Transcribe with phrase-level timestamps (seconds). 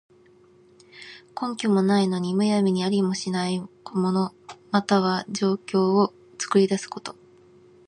[1.39, 3.61] 根拠もないのに、むやみにありもしない
[3.93, 4.33] 物、
[4.71, 7.15] または情況を作り出すこと。